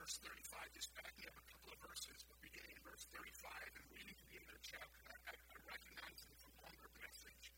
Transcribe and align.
verse 0.00 0.16
35, 0.24 0.64
just 0.72 0.96
backing 0.96 1.28
up 1.28 1.36
a 1.36 1.44
couple 1.44 1.76
of 1.76 1.78
verses, 1.84 2.24
but 2.24 2.40
beginning 2.40 2.72
in 2.72 2.80
verse 2.88 3.04
35 3.12 3.52
and 3.76 3.84
reading 3.92 4.16
to 4.16 4.24
the 4.32 4.40
end 4.40 4.48
of 4.48 4.56
the 4.56 4.64
chapter, 4.64 4.96
I, 5.28 5.36
I 5.36 5.56
recognize 5.68 6.24
it 6.24 6.40
from 6.40 6.56
longer 6.64 6.88
message. 7.04 7.52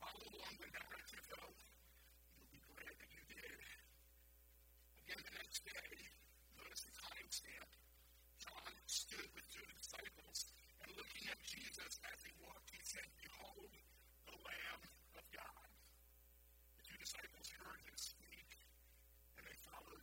Follow 0.00 0.24
along 0.32 0.56
the 0.56 0.72
narrative, 0.72 1.20
though. 1.28 1.52
You'll 2.32 2.48
be 2.48 2.64
glad 2.64 2.96
that 2.96 3.10
you 3.12 3.20
did. 3.28 3.60
Again, 5.04 5.20
the 5.20 5.36
next 5.36 5.68
day, 5.68 5.92
notice 6.56 6.80
the 6.88 6.96
timestamp. 6.96 7.70
John 8.40 8.72
stood 8.88 9.28
with 9.36 9.44
two 9.52 9.68
disciples, 9.76 10.48
and 10.80 10.96
looking 10.96 11.28
at 11.28 11.44
Jesus 11.44 12.00
as 12.08 12.18
he 12.24 12.32
walked, 12.40 12.72
he 12.72 12.80
said, 12.88 13.04
Behold, 13.20 13.68
the 14.32 14.36
Lamb 14.40 14.82
of 15.20 15.24
God. 15.28 15.68
The 16.80 16.88
two 16.88 16.96
disciples 16.96 17.52
heard 17.60 17.84
him 17.84 17.96
speak, 18.00 18.48
and 19.36 19.44
they 19.44 19.60
followed 19.60 20.00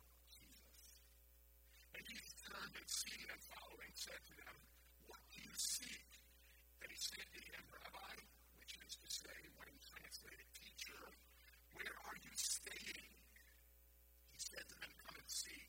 Turned 2.70 2.86
and 2.86 2.90
seeing 3.02 3.26
them 3.26 3.42
following, 3.50 3.90
said 3.98 4.22
to 4.30 4.34
them, 4.46 4.54
What 5.10 5.18
do 5.34 5.42
you 5.42 5.50
seek? 5.58 6.06
And 6.78 6.86
he 6.86 6.98
said 7.02 7.26
to 7.26 7.40
him, 7.50 7.62
Rabbi, 7.66 8.14
which 8.62 8.78
is 8.78 8.94
to 8.94 9.10
say, 9.10 9.38
when 9.58 9.74
translated, 9.90 10.46
teacher, 10.54 11.02
where 11.74 11.96
are 12.06 12.18
you 12.22 12.30
staying? 12.38 13.10
He 14.30 14.38
said 14.38 14.62
to 14.70 14.76
them, 14.78 14.92
Come 15.02 15.18
and 15.18 15.26
see. 15.26 15.66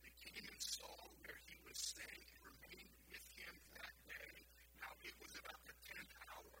They 0.00 0.16
came 0.16 0.48
and 0.48 0.62
saw 0.64 0.88
where 1.20 1.36
he 1.44 1.60
was 1.68 1.76
staying 1.76 2.24
and 2.24 2.56
remained 2.56 2.96
with 3.12 3.26
him 3.36 3.54
that 3.76 3.92
day. 4.08 4.32
Now 4.80 4.96
it 5.04 5.12
was 5.20 5.36
about 5.36 5.60
the 5.68 5.76
tenth 5.84 6.14
hour. 6.32 6.56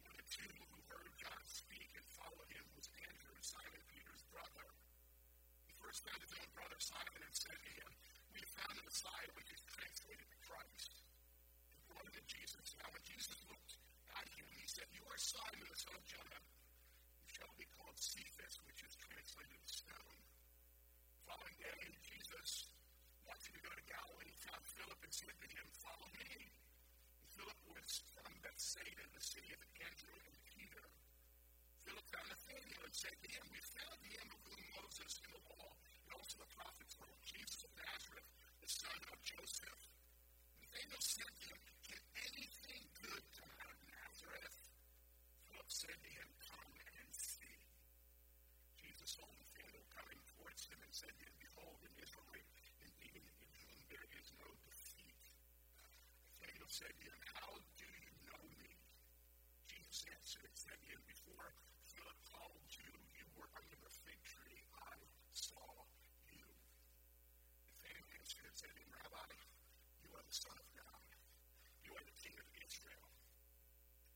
One 0.00 0.08
of 0.08 0.16
the 0.16 0.28
two 0.32 0.56
who 0.56 0.80
heard 0.88 1.12
John 1.20 1.42
speak 1.44 1.92
and 1.92 2.08
followed 2.16 2.48
him 2.48 2.64
was 2.80 2.88
Andrew, 2.96 3.36
Simon 3.44 3.84
Peter's 3.92 4.24
brother. 4.32 4.72
He 5.68 5.76
first 5.84 6.00
found 6.00 6.24
his 6.24 6.32
own 6.32 6.48
brother 6.56 6.80
Simon 6.80 7.20
and 7.20 7.36
said 7.36 7.60
to 7.60 7.72
him, 7.76 7.92
found 8.56 8.72
the 8.72 8.86
Messiah, 8.88 9.30
which 9.36 9.52
is 9.52 9.60
translated 9.68 10.28
Christ. 10.40 10.92
And 11.76 11.82
brought 11.92 12.08
him 12.08 12.16
to 12.16 12.24
Jesus. 12.24 12.72
Now 12.80 12.88
when 12.88 13.04
Jesus 13.04 13.36
looked 13.52 13.76
at 14.16 14.26
him, 14.32 14.46
he 14.56 14.64
said, 14.64 14.88
You 14.96 15.04
are 15.04 15.20
Simon, 15.20 15.68
the 15.68 15.76
son 15.76 15.92
of 15.92 16.04
Jonah. 16.08 16.42
You 17.28 17.30
shall 17.36 17.52
be 17.60 17.68
called 17.76 17.96
Cephas, 18.00 18.56
which 18.64 18.80
is 18.80 18.96
translated 18.96 19.60
stone. 19.68 20.20
Following 21.28 21.56
day, 21.60 21.80
Jesus 22.00 22.72
wanted 23.28 23.52
to 23.52 23.60
go 23.60 23.72
to 23.76 23.84
Galilee. 23.84 24.32
He 24.32 24.38
found 24.40 24.64
Philip 24.64 25.00
and 25.04 25.12
said 25.12 25.36
to 25.36 25.48
him, 25.52 25.66
Follow 25.84 26.08
me. 26.16 26.32
And 27.20 27.28
Philip 27.36 27.60
was 27.68 27.88
from 28.16 28.32
Bethsaida, 28.40 29.04
the 29.12 29.20
city 29.20 29.52
of 29.52 29.60
Andrew 29.84 30.16
and 30.16 30.36
Peter. 30.48 30.84
Philip 31.84 32.06
found 32.08 32.28
Nathanael 32.32 32.82
and 32.88 32.96
said 32.96 33.16
to 33.20 33.28
him, 33.28 33.44
We 33.52 33.60
found 33.60 34.00
him 34.00 34.26
of 34.32 34.40
whom 34.48 34.62
Moses 34.80 35.12
in 35.20 35.30
the 35.36 35.42
law 35.44 35.76
and 36.06 36.14
also 36.14 36.38
the 36.38 36.50
prophets 36.54 36.94
wrote, 37.02 37.18
Jesus 37.26 37.66
of 37.66 37.72
Nazareth, 37.74 38.30
the 38.62 38.70
son 38.70 38.98
of 39.10 39.18
Joseph. 39.26 39.82
Nathanael 40.62 41.02
said 41.02 41.26
to 41.34 41.44
him, 41.50 41.60
Can 41.82 42.02
anything 42.30 42.82
good 43.02 43.24
come 43.34 43.50
out 43.58 43.74
of 43.74 43.80
Nazareth? 43.90 44.58
Philip 45.50 45.66
said 45.66 45.98
to 45.98 46.10
him, 46.14 46.28
Come 46.46 46.70
and 46.78 47.10
see. 47.10 47.58
Jesus 48.78 49.18
saw 49.18 49.26
Nathanael 49.26 49.82
coming 49.90 50.20
towards 50.30 50.62
him 50.70 50.78
and 50.78 50.94
said 50.94 51.10
to 51.10 51.22
him, 51.26 51.34
Behold, 51.42 51.82
an 51.82 51.94
Israelite 51.98 52.50
indeed 52.86 53.18
in 53.18 53.50
whom 53.66 53.78
there 53.90 54.06
is 54.14 54.30
no 54.38 54.46
deceit. 54.62 55.26
Nathanael 56.38 56.65
said 56.76 56.92
to 56.92 57.08
him, 57.08 57.20
How 57.40 57.56
do 57.56 57.88
you 57.88 58.12
know 58.28 58.42
me? 58.60 58.68
Jesus 59.64 60.04
answered 60.12 60.44
and 60.44 60.56
said 60.60 60.76
to 60.76 60.88
him, 60.92 61.00
Before 61.08 61.48
Philip 61.88 62.20
called 62.28 62.68
you, 62.68 62.92
you 63.16 63.24
were 63.32 63.48
under 63.56 63.80
the 63.80 63.92
fig 64.04 64.20
tree. 64.28 64.60
I 64.76 64.92
saw 65.32 65.64
you. 66.28 66.44
Nathanael 67.64 68.08
answered 68.20 68.44
and 68.44 68.56
said 68.60 68.76
to 68.76 68.82
him, 68.84 68.92
Rabbi, 68.92 69.24
you 70.04 70.12
are 70.20 70.20
the 70.20 70.36
Son 70.36 70.52
of 70.52 70.68
God. 70.76 71.00
You 71.88 71.96
are 71.96 72.04
the 72.04 72.16
King 72.20 72.36
of 72.36 72.48
Israel. 72.60 73.08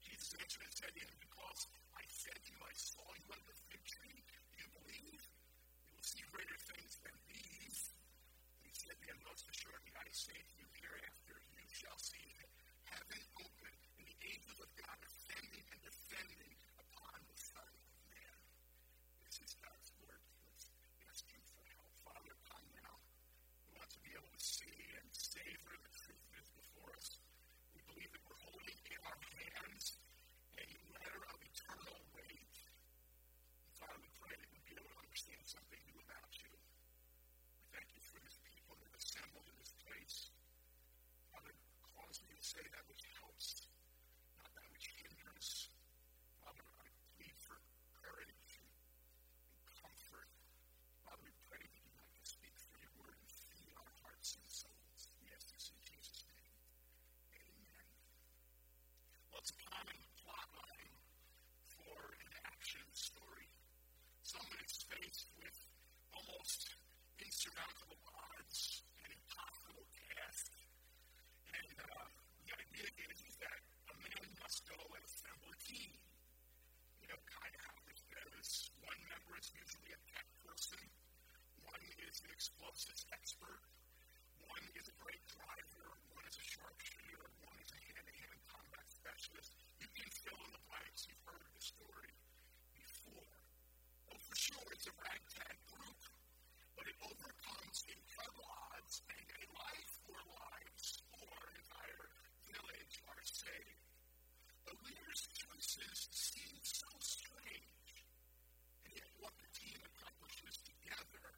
Jesus 0.04 0.28
answered 0.36 0.64
and 0.68 0.76
said 0.76 0.92
to 0.92 1.00
him, 1.00 1.16
Because 1.16 1.64
I 1.96 2.04
said 2.12 2.36
to 2.44 2.48
you, 2.52 2.60
I 2.60 2.76
saw 2.76 3.08
you 3.16 3.24
under 3.40 3.56
the 3.56 3.56
fig 3.72 3.84
tree, 3.88 4.20
you 4.60 4.68
believe? 4.76 5.22
You 5.88 5.96
will 5.96 6.04
see 6.04 6.20
greater 6.28 6.60
things 6.60 7.00
than 7.08 7.16
these. 7.24 7.88
And 8.60 8.68
he 8.68 8.72
said 8.76 9.00
to 9.00 9.04
him, 9.08 9.16
Most 9.24 9.48
assuredly, 9.48 9.96
I 9.96 10.04
say 10.12 10.36
to 10.36 10.54
you, 10.60 10.68
hereafter 10.76 11.40
you 11.56 11.64
shall 11.72 11.96
see 11.96 12.28
heaven 12.90 13.22
open 13.38 13.72
and 13.98 14.04
the 14.04 14.18
angels 14.26 14.58
of 14.58 14.70
God 14.74 14.98
ascending 15.06 15.62
and 15.70 15.80
descending 15.86 16.54
upon 16.74 17.18
the 17.30 17.38
Son 17.38 17.70
of 17.70 17.82
Man. 18.10 18.38
This 19.22 19.38
is 19.46 19.54
God's 19.62 19.90
word. 20.02 20.18
Let's 20.50 20.66
ask 21.06 21.22
him 21.30 21.42
for 21.54 21.62
help. 21.70 21.90
Father, 22.02 22.34
come 22.50 22.66
now. 22.74 22.98
We 23.70 23.78
want 23.78 23.90
to 23.94 24.00
be 24.02 24.10
able 24.18 24.34
to 24.34 24.42
see 24.42 24.74
and 24.98 25.06
savor 25.14 25.74
the 25.78 25.92
truth 25.94 26.22
that 26.34 26.42
is 26.42 26.50
before 26.50 26.90
us. 26.98 27.22
We 27.78 27.80
believe 27.86 28.10
that 28.10 28.22
we're 28.26 28.42
holding 28.50 28.80
in 28.90 29.00
our 29.06 29.20
hands 29.38 29.94
a 30.58 30.66
letter 30.90 31.22
of 31.30 31.38
eternal 31.46 31.98
weight. 32.18 32.54
Father, 33.78 33.98
we 34.02 34.10
pray 34.18 34.34
that 34.34 34.48
we'll 34.50 34.66
be 34.66 34.74
able 34.74 34.90
to 34.90 34.98
understand 34.98 35.42
something 35.46 35.80
new 35.86 35.98
about 36.02 36.30
you. 36.42 36.50
We 36.50 37.64
thank 37.70 37.86
you 37.94 38.02
for 38.02 38.18
this 38.26 38.36
people 38.42 38.74
that 38.82 38.90
have 38.90 38.98
assembled 38.98 39.46
in 39.46 39.56
this 39.62 39.74
place. 39.86 40.34
Father, 41.30 41.54
cause 41.94 42.18
me 42.26 42.34
to 42.34 42.44
say 42.44 42.62
that 42.74 42.84
which 42.90 43.04
helps, 43.22 43.66
not 44.40 44.50
that 44.56 44.66
which 44.74 44.90
hinders. 44.98 45.70
Father, 46.42 46.66
I 46.82 46.86
plead 47.14 47.36
for 47.38 47.56
courage 48.02 48.50
and, 48.58 48.72
and 49.54 49.68
comfort. 49.78 50.28
Father, 51.06 51.22
we 51.22 51.32
pray 51.46 51.60
that 51.62 51.72
you 51.74 51.86
might 51.94 52.10
speak 52.26 52.54
through 52.58 52.82
your 52.82 52.94
word 52.98 53.14
and 53.14 53.28
feed 53.30 53.72
our 53.78 53.92
hearts 54.02 54.36
and 54.38 54.46
souls. 54.50 55.00
We 55.22 55.30
ask 55.34 55.46
this 55.54 55.70
in 55.70 55.78
Jesus' 55.86 56.22
name. 56.30 56.54
Amen. 57.36 57.86
Well, 59.30 59.40
it's 59.44 59.54
a 59.54 59.60
common 59.70 59.98
plot 60.24 60.48
line 60.56 60.94
for 61.78 61.98
an 62.26 62.32
action 62.48 62.86
story. 62.96 63.50
Someone 64.30 64.62
is 64.62 64.78
faced 64.86 65.26
with 65.42 65.58
almost 66.14 66.70
insurmountable 67.18 67.98
odds, 68.14 68.86
an 69.02 69.10
impossible 69.10 69.82
task. 69.90 70.54
And 71.50 71.74
uh, 71.82 72.06
the 72.46 72.54
idea 72.54 72.86
is, 73.10 73.34
that 73.42 73.58
a 73.90 73.94
man 73.98 74.26
must 74.38 74.62
go 74.70 74.78
and 74.78 75.02
assemble 75.02 75.50
a 75.50 75.58
team. 75.66 75.98
You 77.02 77.10
know, 77.10 77.18
kind 77.26 77.50
of 77.50 77.62
how 77.66 77.74
it 77.90 77.98
goes. 78.06 78.70
One 78.86 79.00
member 79.10 79.34
is 79.34 79.50
usually 79.50 79.98
a 79.98 80.00
tech 80.14 80.26
person, 80.46 80.78
one 81.66 81.82
is 82.06 82.22
an 82.22 82.30
explosives 82.30 83.10
expert, 83.10 83.66
one 84.46 84.64
is 84.78 84.86
a 84.86 84.96
great 85.02 85.24
driver, 85.26 85.90
one 86.14 86.22
is 86.30 86.38
a 86.38 86.46
sharpshooter, 86.46 87.26
one 87.42 87.58
is 87.58 87.70
a 87.74 87.80
hand-to-hand 87.82 88.40
combat 88.46 88.86
specialist. 88.86 89.58
You 89.82 89.90
can 89.90 90.06
fill 90.22 90.38
in 90.46 90.50
the 90.54 90.62
blanks. 90.70 91.10
You've 91.10 91.24
heard 91.26 91.42
the 91.50 91.64
story 91.66 92.14
before. 92.78 93.34
Oh, 94.12 94.18
for 94.18 94.36
sure, 94.36 94.68
it's 94.80 94.88
a 94.88 94.96
ragtag 94.96 95.60
group, 95.76 96.00
but 96.72 96.88
it 96.88 96.96
overcomes 97.04 97.84
incredible 97.84 98.48
odds, 98.48 99.04
and 99.12 99.28
a 99.28 99.44
life 99.52 99.92
or 100.08 100.16
lives 100.24 101.04
or 101.20 101.36
an 101.36 101.54
entire 101.60 102.08
village 102.48 102.96
are 103.04 103.20
saved. 103.20 103.84
The 104.64 104.72
leader's 104.80 105.28
choices 105.36 106.08
seem 106.16 106.56
so 106.64 106.88
strange, 106.96 107.92
and 108.88 108.92
yet 108.96 109.12
what 109.20 109.36
the 109.36 109.52
team 109.52 109.76
accomplishes 109.84 110.64
together 110.64 111.28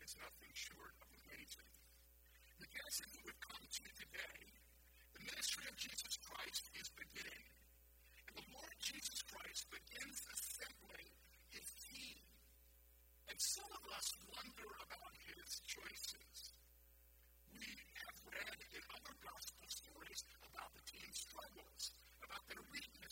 is 0.00 0.16
nothing 0.16 0.52
short 0.56 0.96
of 1.04 1.08
amazing. 1.20 1.68
The 2.64 2.70
guessing 2.72 3.12
that 3.12 3.28
we've 3.28 3.44
come 3.44 3.60
to 3.60 3.84
today, 3.92 4.40
the 5.12 5.20
ministry 5.20 5.68
of 5.68 5.76
Jesus 5.76 6.16
Christ 6.16 6.64
is 6.80 6.88
beginning. 6.96 7.44
And 8.24 8.40
the 8.40 8.48
Lord 8.56 8.72
Jesus 8.80 9.20
Christ 9.28 9.68
begins 9.68 10.16
assembling. 10.32 11.12
And 13.34 13.42
some 13.42 13.66
of 13.66 13.82
us 13.98 14.14
wonder 14.30 14.70
about 14.78 15.10
his 15.26 15.58
choices. 15.66 16.54
We 17.50 17.66
have 17.66 18.18
read 18.30 18.62
in 18.62 18.82
other 18.94 19.16
gospel 19.26 19.66
stories 19.66 20.22
about 20.54 20.70
the 20.70 20.86
team's 20.86 21.18
struggles, 21.18 21.98
about 22.22 22.46
their 22.46 22.62
weaknesses, 22.70 23.03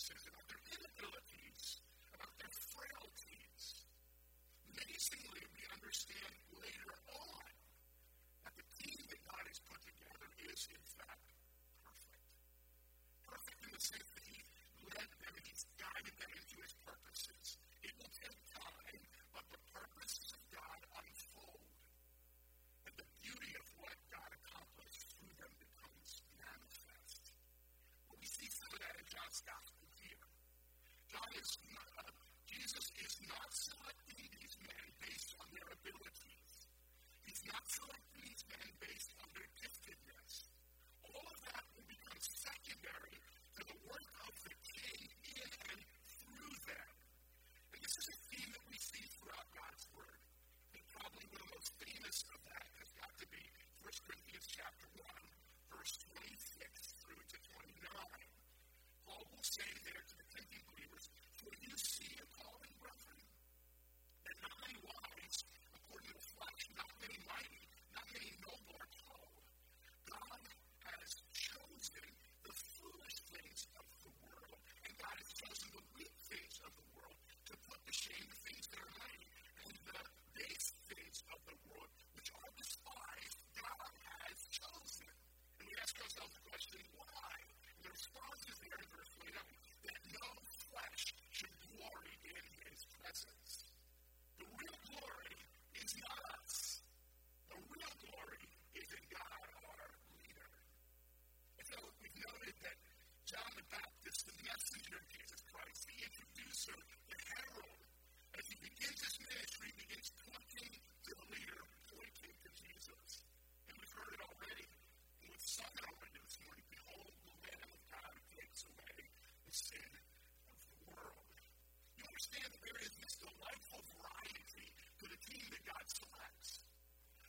lives. 126.01 126.65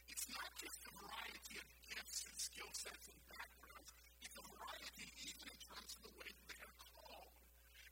It's 0.07 0.27
not 0.31 0.48
just 0.56 0.80
a 0.88 0.92
variety 0.95 1.56
of 1.60 1.68
gifts 1.92 2.24
and 2.24 2.36
skill 2.39 2.71
sets 2.71 3.12
and 3.12 3.19
backgrounds, 3.27 3.92
it's 4.24 4.38
a 4.39 4.45
variety 4.48 5.07
even 5.27 5.48
in 5.51 5.60
terms 5.60 5.92
of 6.00 6.01
the 6.07 6.13
way 6.15 6.30
that 6.31 6.48
they 6.48 6.62
are 6.63 6.77
called. 6.80 7.36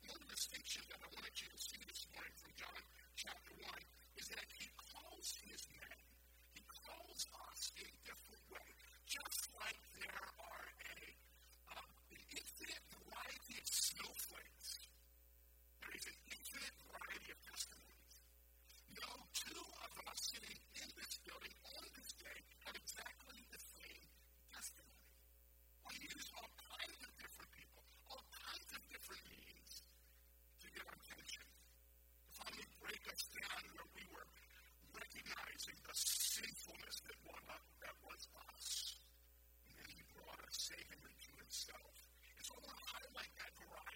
One 0.08 0.16
of 0.16 0.24
the 0.24 0.32
distinctions 0.32 0.88
that 0.88 1.00
I 1.04 1.08
wanted 1.12 1.36
you 1.36 1.48
to 1.52 1.60
see 1.60 1.82
this 1.84 2.08
morning 2.08 2.32
from 2.40 2.52
John 2.56 2.80
chapter 3.20 3.52
1 3.52 3.68
is 4.16 4.26
that 4.32 4.48
he 4.56 4.72
calls 4.80 5.28
his 5.44 5.60
men, 5.76 5.98
he 6.56 6.64
calls 6.64 7.20
us 7.20 7.62
in 7.76 7.92
different 8.08 8.31
experiencing 35.62 35.86
the 35.86 35.94
sinfulness 35.94 36.96
that, 37.06 37.18
one, 37.22 37.46
that 37.86 37.94
was 38.02 38.26
us. 38.50 38.98
And 39.62 39.78
then 39.78 39.86
he 39.94 40.02
brought 40.10 40.42
us 40.42 40.58
savingly 40.58 41.14
to 41.22 41.30
himself. 41.38 41.94
It's 42.34 42.48
so 42.50 42.58
I 42.58 42.66
want 42.66 42.78
to 42.82 42.86
highlight 42.90 43.30
that 43.38 43.52
variety. 43.62 43.91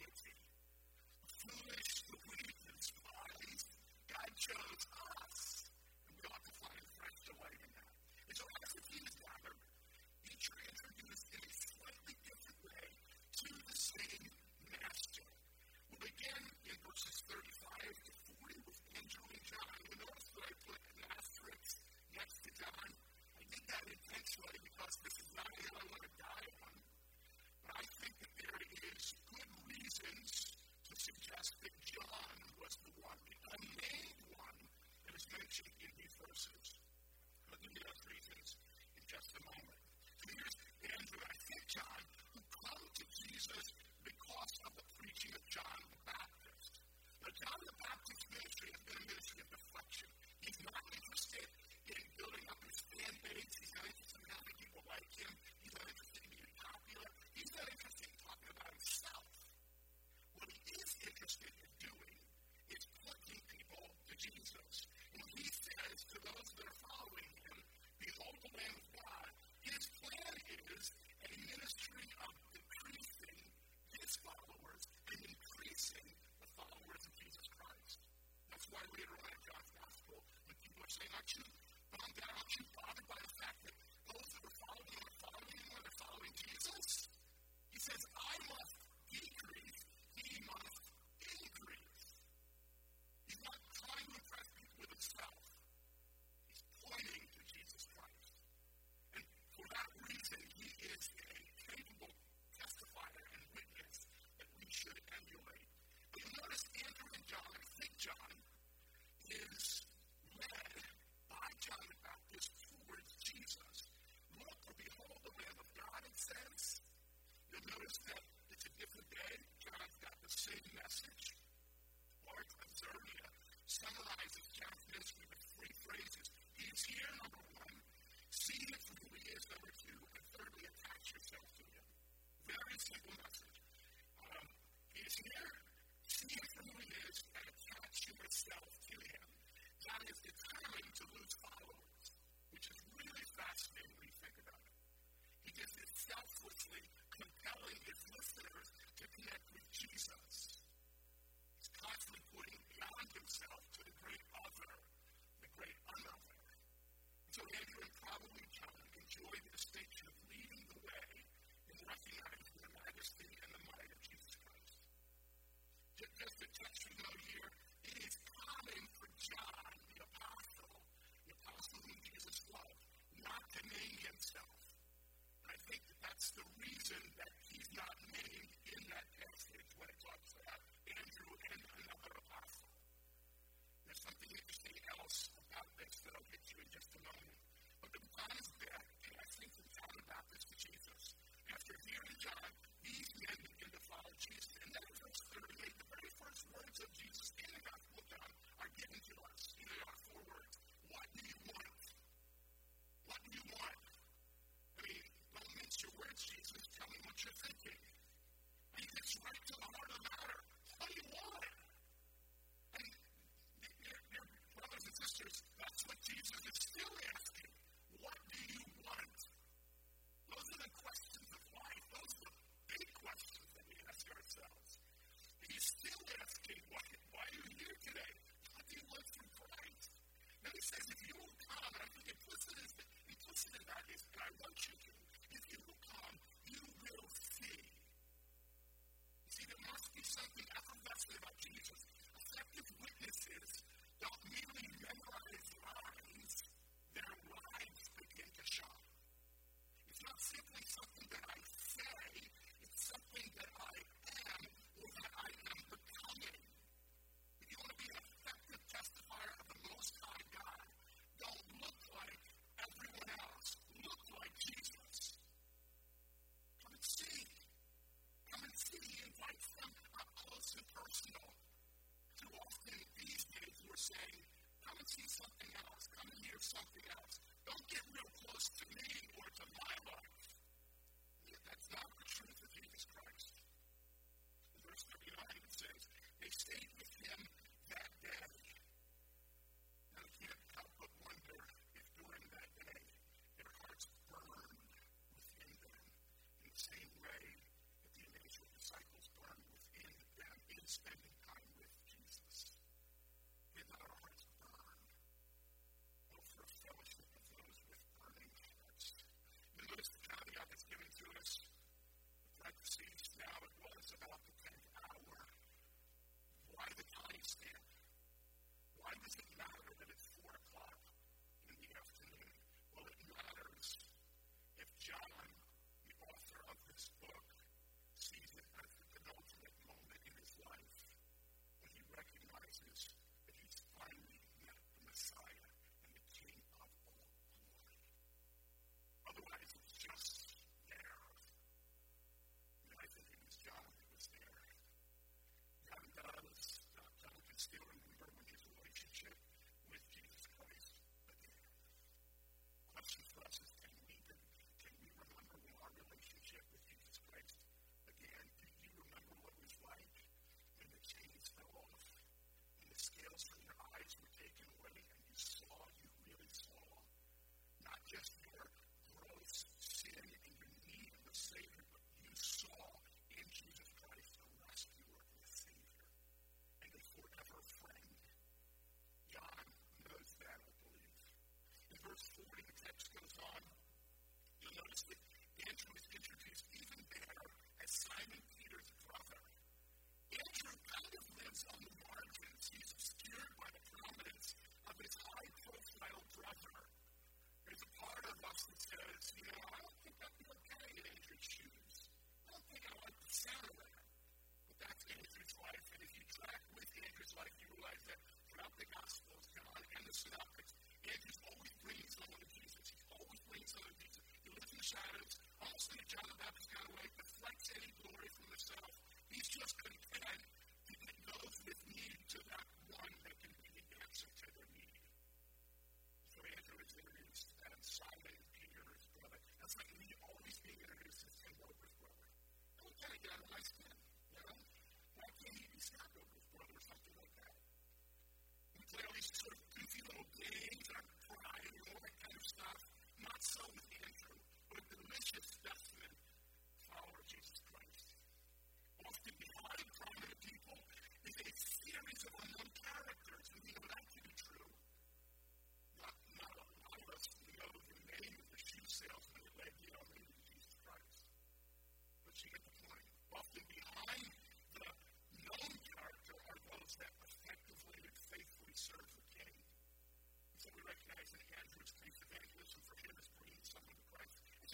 Come 276.55 276.86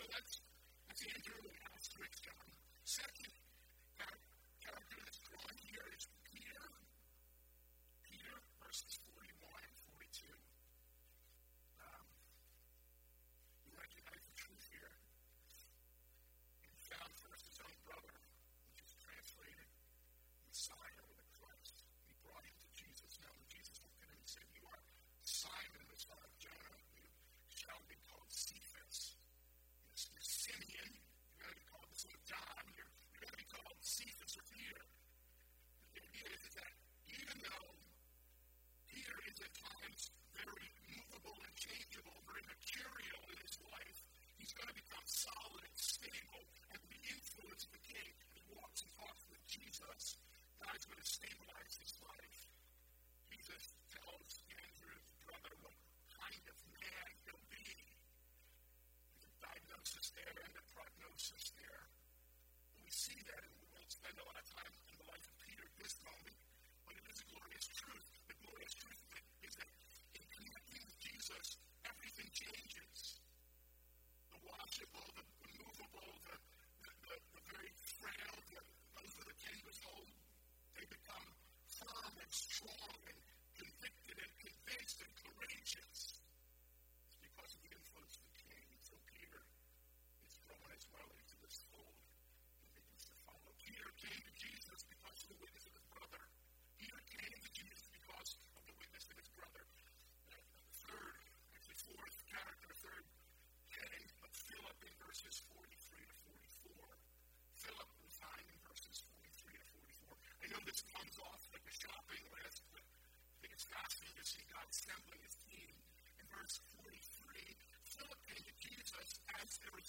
So 0.02 0.08
that's, 0.10 0.42
that's 0.88 1.02
Andrew 1.14 1.46
Asterick's 1.78 2.18
job. 2.26 2.34
Second, 2.82 3.31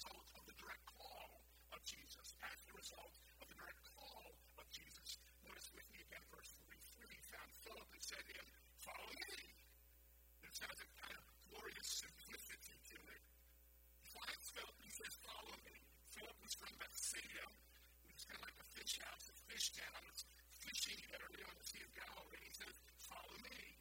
result 0.04 0.28
of 0.36 0.44
the 0.44 0.56
direct 0.60 0.84
call 1.00 1.32
of 1.72 1.80
Jesus. 1.88 2.36
As 2.44 2.60
the 2.68 2.76
result 2.76 3.16
of 3.40 3.48
the 3.48 3.56
direct 3.56 3.88
call 3.96 4.36
of 4.60 4.68
Jesus. 4.68 5.16
Notice 5.48 5.72
with 5.72 5.88
me 5.96 6.04
again, 6.04 6.20
verse 6.28 6.52
43, 6.60 7.08
found 7.32 7.52
Philip 7.64 7.88
and 7.88 8.04
said 8.04 8.20
to 8.20 8.34
him, 8.36 8.48
Follow 8.84 9.16
me. 9.16 9.48
It 10.44 10.52
sounds 10.52 10.76
a 10.84 10.88
kind 11.00 11.16
of 11.16 11.24
glorious 11.48 11.88
simplicity 12.04 12.76
to 12.84 13.00
it. 13.16 13.24
He 14.04 14.08
finds 14.12 14.44
Philip 14.52 14.76
and 14.84 14.92
says, 14.92 15.14
Follow 15.24 15.56
me. 15.64 15.76
Philip 16.12 16.38
was 16.44 16.54
from 16.60 16.74
Bethsaida, 16.84 17.48
which 18.04 18.20
is 18.20 18.28
kind 18.28 18.44
of 18.44 18.48
like 18.52 18.60
a 18.60 18.68
fish 18.76 19.00
house, 19.00 19.24
a 19.32 19.36
fish 19.48 19.68
town. 19.72 20.02
It's 20.12 20.28
fishing 20.68 21.00
area 21.16 21.48
on 21.48 21.56
the 21.56 21.64
Sea 21.64 21.80
of 21.80 21.92
Galilee. 21.96 22.44
He 22.44 22.56
says, 22.60 22.76
Follow 23.08 23.40
me. 23.40 23.80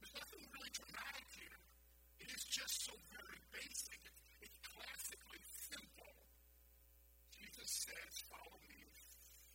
There's 0.00 0.16
nothing 0.16 0.48
really 0.48 0.72
dramatic 0.72 1.28
here. 1.28 1.60
It 2.24 2.32
is 2.32 2.40
just 2.48 2.88
so 2.88 2.96
very 3.12 3.40
basic. 3.52 4.00
It's 4.40 4.55
classically 4.76 5.40
simple. 5.72 6.12
Jesus 7.32 7.88
says, 7.88 8.12
Follow 8.28 8.60
me, 8.68 8.84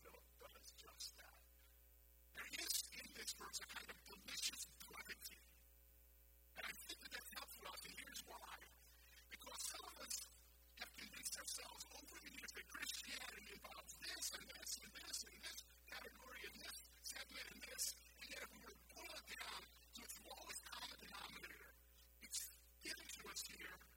Philip 0.01 0.25
does 0.41 0.67
just 0.81 1.13
that. 1.21 1.37
There 2.33 2.49
is 2.57 2.73
in 2.97 3.07
this 3.13 3.37
verse 3.37 3.61
a 3.61 3.67
kind 3.69 3.85
of 3.85 3.97
delicious 4.09 4.65
brevity. 4.81 5.41
And 6.57 6.65
I 6.65 6.73
think 6.73 6.97
that 7.05 7.11
that's 7.13 7.33
helpful 7.37 7.69
us, 7.69 7.81
and 7.85 7.93
here's 8.01 8.23
why. 8.25 8.53
Because 9.29 9.61
some 9.61 9.85
of 9.85 9.95
us 10.01 10.15
have 10.81 10.91
convinced 10.97 11.37
ourselves 11.37 11.83
over 11.93 12.17
the 12.17 12.33
years 12.33 12.51
that 12.57 12.65
Christianity 12.65 13.45
involves 13.53 13.93
this 14.01 14.25
and 14.41 14.45
this 14.57 14.71
and 14.81 14.91
this 15.05 15.17
and 15.21 15.37
this 15.45 15.57
category 15.85 16.41
and 16.49 16.55
this 16.65 16.77
segment 17.05 17.45
and 17.53 17.61
this, 17.69 17.93
and 17.93 18.27
yet 18.33 18.41
if 18.41 18.49
we 18.49 18.59
were 18.65 18.73
to 18.73 18.83
boil 18.89 19.13
it 19.21 19.25
down 19.37 19.61
to 19.69 19.99
its 20.01 20.17
lowest 20.25 20.61
common 20.65 20.97
denominator, 20.97 21.69
it's 22.25 22.41
given 22.81 23.05
to 23.05 23.21
us 23.29 23.45
here 23.45 23.90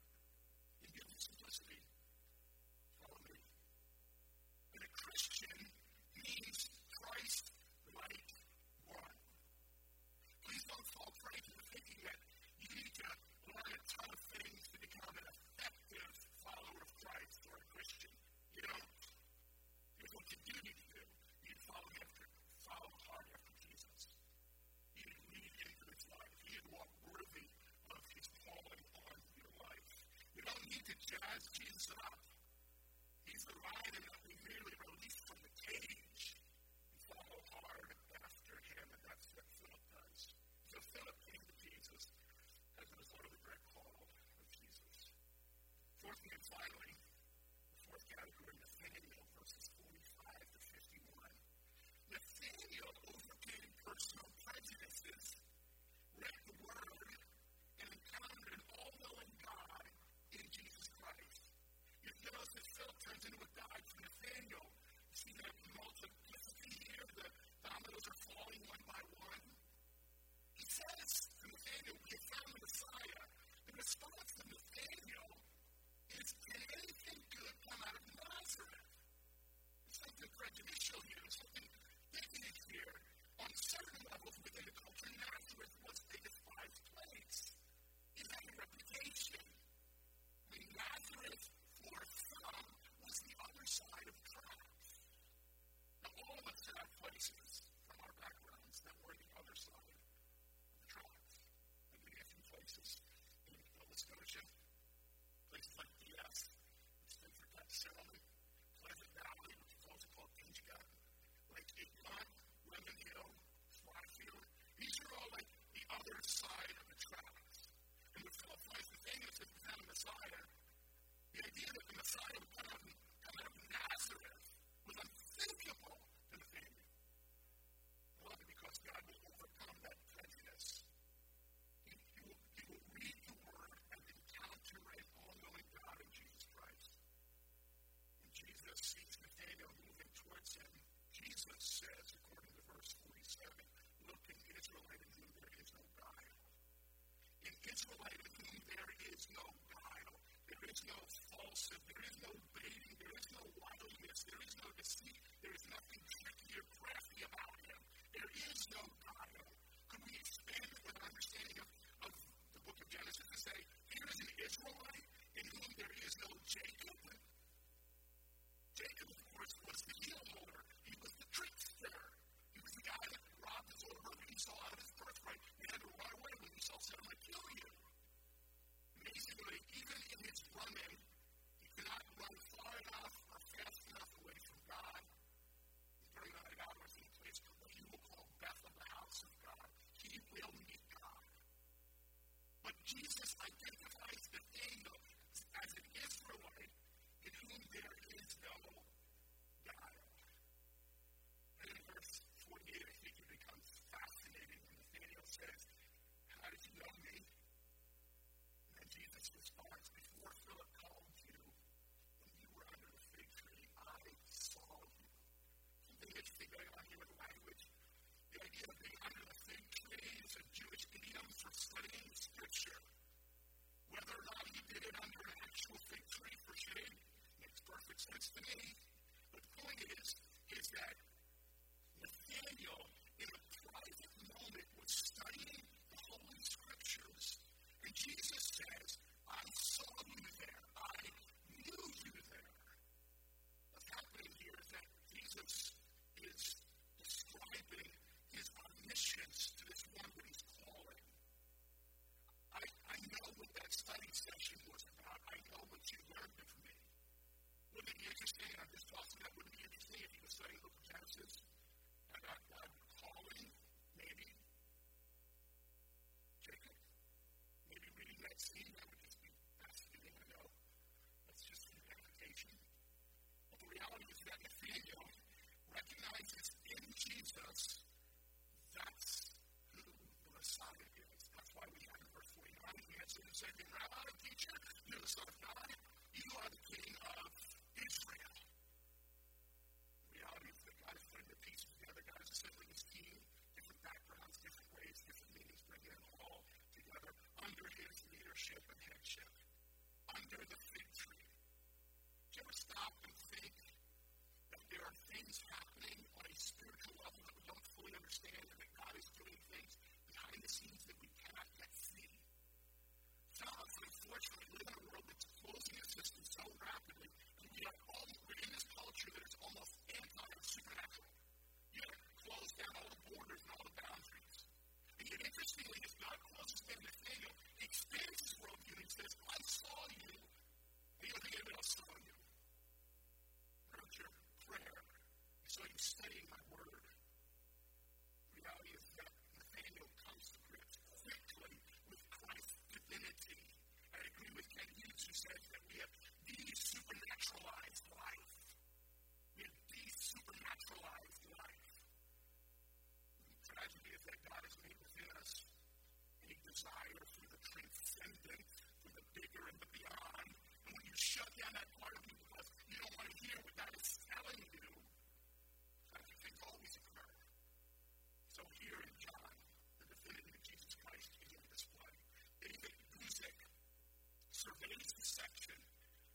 reads 374.75 374.91
this 374.99 375.11
section, 375.15 375.55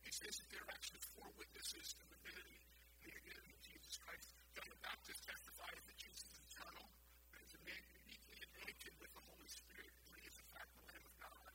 he 0.04 0.12
says 0.12 0.36
that 0.36 0.48
there 0.52 0.60
are 0.60 0.72
actually 0.76 1.00
four 1.16 1.28
witnesses 1.40 1.96
to 1.96 2.04
the 2.04 2.18
divinity 2.20 2.60
and 3.00 3.08
the 3.08 3.16
identity 3.16 3.52
of 3.56 3.60
Jesus 3.64 3.94
Christ. 4.04 4.28
John 4.52 4.68
the 4.68 4.80
Baptist 4.84 5.20
testifies 5.24 5.80
that 5.80 5.96
Jesus 5.96 6.28
is 6.28 6.36
eternal, 6.44 6.86
that 7.24 7.40
that 7.40 7.48
is 7.48 7.56
a 7.56 7.62
man 7.64 7.82
uniquely 8.04 8.38
anointed 8.52 8.94
with 9.00 9.12
the 9.16 9.24
Holy 9.24 9.48
Spirit, 9.48 9.92
and 9.96 10.16
he 10.20 10.28
is 10.28 10.36
in 10.36 10.48
fact 10.52 10.68
the 10.76 10.84
Lamb 10.92 11.06
of 11.08 11.16
God. 11.24 11.52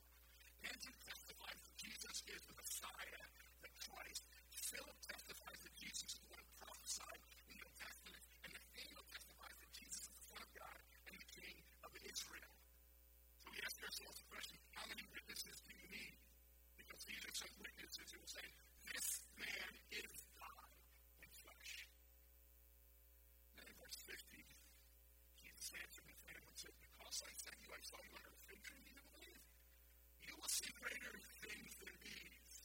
Andrew 0.65 0.95
testifies 1.05 1.59
that 1.61 1.75
Jesus 1.77 2.17
is 2.25 2.41
the 2.49 2.55
Messiah, 2.57 3.21
the 3.61 3.71
Christ. 3.85 4.23
Philip 4.49 4.97
testifies 5.05 5.59
that 5.61 5.75
Jesus 5.77 6.09
is 6.09 6.17
the 6.25 6.29
one 6.33 6.47
prophesied 6.57 7.21
in 7.53 7.57
the 7.61 7.71
Testament, 7.77 8.23
and 8.41 8.49
Nathanael 8.49 9.05
testifies 9.13 9.55
that 9.61 9.71
Jesus 9.77 10.01
is 10.09 10.09
the 10.09 10.25
Son 10.25 10.41
of 10.41 10.51
God 10.57 10.79
and 11.05 11.13
the 11.21 11.29
King 11.37 11.55
of 11.85 11.91
Israel. 12.01 12.53
So 13.45 13.45
we 13.53 13.61
ask 13.61 13.77
ourselves 13.77 14.17
the 14.25 14.27
question. 14.33 14.44
passage 17.95 18.11
and 18.11 18.27
we're 18.27 18.35
saying, 18.35 18.55
this 18.91 19.07
man 19.39 19.71
is 19.87 20.11
God 20.35 20.67
in 21.23 21.31
flesh. 21.31 21.71
And 23.55 23.63
in 23.71 23.75
verse 23.79 23.99
50, 24.03 24.35
Jesus 25.39 25.71
answered 25.79 26.03
Nathanael 26.03 26.43
and 26.43 26.59
said, 26.59 26.75
Because 26.75 27.23
I 27.23 27.31
sent 27.39 27.55
you, 27.55 27.71
I 27.71 27.79
saw 27.87 27.95
you 28.03 28.11
under 28.19 28.35
a 28.35 28.41
fig 28.51 28.59
tree, 28.67 28.83
you 28.83 28.99
believe? 29.15 29.39
You 30.27 30.33
will 30.35 30.51
see 30.51 30.71
greater 30.75 31.15
things 31.39 31.71
than 31.79 31.95
these. 32.03 32.55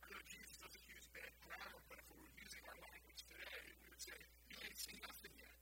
I 0.00 0.06
know 0.16 0.22
Jesus 0.24 0.56
doesn't 0.64 0.86
use 0.88 1.06
bad 1.12 1.32
grammar, 1.44 1.80
but 1.84 2.00
if 2.00 2.06
we 2.08 2.16
were 2.24 2.34
using 2.40 2.64
our 2.64 2.78
language 2.80 3.20
today, 3.20 3.60
we 3.68 3.84
would 3.84 4.00
say, 4.00 4.16
you 4.48 4.56
ain't 4.64 4.80
seen 4.80 5.00
nothing 5.04 5.34
yet. 5.36 5.56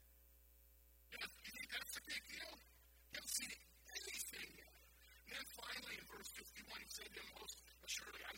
You 1.11 1.19
you 1.27 1.51
think 1.59 1.69
that's 1.75 1.95
a 1.99 2.05
big 2.07 2.23
deal? 2.23 2.55
You 2.55 3.15
haven't 3.19 3.35
seen 3.35 3.51
anything 3.51 4.51
yet. 4.63 4.79
And 5.27 5.43
then 5.43 5.47
finally, 5.59 5.95
in 5.99 6.07
verse 6.07 6.31
51, 6.39 6.87
he 6.87 6.91
said 6.95 7.11
to 7.11 7.19
him 7.19 7.35
Most 7.35 7.59
assuredly, 7.83 8.23
I 8.31 8.38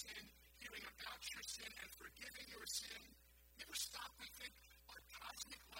sin, 0.00 0.24
hearing 0.64 0.84
about 0.96 1.20
your 1.28 1.44
sin, 1.44 1.68
and 1.68 1.90
forgiving 2.00 2.48
your 2.48 2.64
sin. 2.64 3.04
Never 3.60 3.76
stop 3.76 4.12
and 4.16 4.32
think, 4.40 4.56
our 4.88 5.00
cosmic 5.12 5.60
life? 5.76 5.79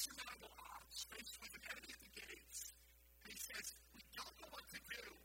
insurmountable 0.00 0.48
odds 0.56 1.04
faced 1.12 1.36
with 1.44 1.52
an 1.52 1.60
enemy 1.76 1.92
at 1.92 2.00
the 2.00 2.12
gates. 2.16 2.72
And 3.20 3.28
he 3.28 3.36
says, 3.36 3.76
We 3.92 4.00
don't 4.16 4.32
know 4.40 4.48
what 4.48 4.64
to 4.72 4.80
do. 4.88 5.19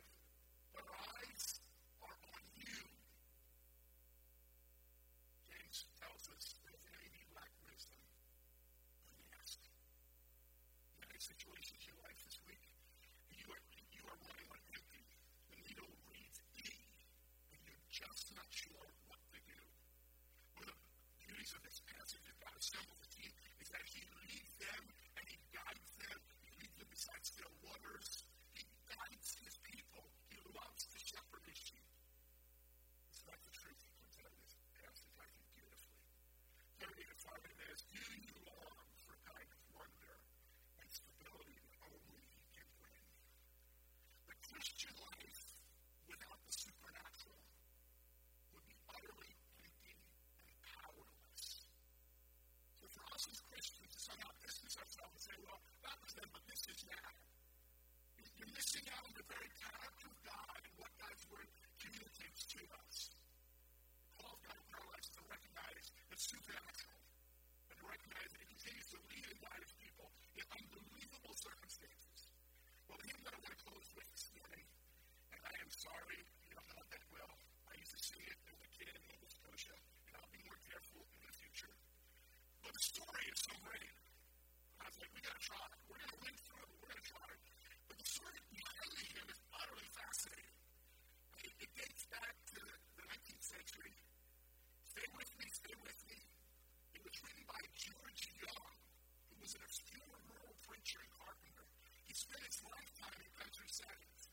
Spent 102.15 102.47
his 102.47 102.63
lifetime 102.63 103.19
in 103.19 103.27
country 103.35 103.67
settings. 103.67 104.31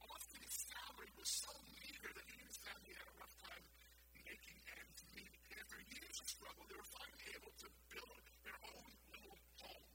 Often 0.00 0.40
his 0.48 0.56
salary 0.64 1.12
was 1.20 1.28
so 1.28 1.52
meager 1.76 2.08
that 2.08 2.24
he 2.24 2.40
and 2.40 2.48
his 2.48 2.56
family 2.64 2.96
had 2.96 3.04
a 3.04 3.14
rough 3.20 3.36
time 3.44 3.64
making 4.24 4.56
ends 4.64 5.04
meet. 5.12 5.28
And 5.52 5.60
after 5.60 5.76
years 5.92 6.16
of 6.24 6.26
struggle, 6.26 6.64
they 6.72 6.80
were 6.80 6.88
finally 6.88 7.28
able 7.36 7.52
to 7.52 7.68
build 7.92 8.24
their 8.48 8.56
own 8.72 8.88
little 9.12 9.36
home. 9.60 9.88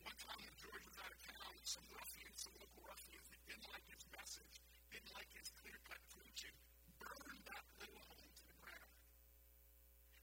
One 0.00 0.16
time 0.16 0.40
when 0.40 0.56
George 0.56 0.84
was 0.88 0.96
out 1.04 1.12
of 1.12 1.20
town, 1.28 1.52
some 1.68 1.84
ruffians, 1.92 2.40
some 2.40 2.56
local 2.56 2.82
ruffians 2.88 3.28
didn't 3.44 3.68
like 3.68 3.84
his 3.84 4.04
message, 4.08 4.54
didn't 4.88 5.12
like 5.12 5.28
his 5.28 5.52
clear-cut 5.60 6.00
preaching, 6.08 6.56
burned 6.96 7.44
that 7.52 7.64
little 7.84 8.00
home 8.00 8.32
to 8.32 8.44
the 8.48 8.56
ground. 8.64 8.96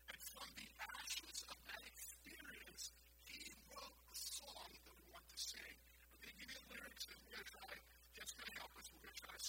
And 0.10 0.18
from 0.18 0.50
the 0.58 0.70
ashes 0.82 1.46
of 1.46 1.58
that 1.70 1.82
experience, 1.86 2.90
he 3.30 3.54
wrote 3.70 4.02
a 4.10 4.16
song 4.18 4.70
that 4.82 4.94
we 4.98 5.06
want 5.14 5.30
to 5.30 5.38
sing. 5.38 5.78
I'm 6.12 6.20
going 6.22 6.34
to 6.34 6.38
give 6.38 6.54
you 6.54 6.60
the 6.62 6.66
lyrics, 6.78 7.06
and 7.10 7.18
we're 7.26 7.34
going 7.34 7.46
to 7.46 7.52
try, 7.54 7.74
just 8.14 8.38
going 8.38 8.52
to 8.52 8.58
help 8.62 8.74
us, 8.78 8.88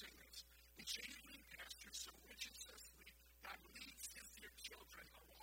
we're 0.03 0.19
going 0.19 0.35
to 0.35 0.43
try 0.43 0.51
to 0.51 0.67
sing 0.75 0.75
this. 0.75 0.79
In 0.79 0.87
shady 0.87 1.43
pastures 1.55 1.99
so 2.03 2.11
so 2.59 2.75
God 3.47 3.59
leads 3.75 4.11
his 4.15 4.27
dear 4.35 4.51
children 4.59 5.07
along. 5.15 5.42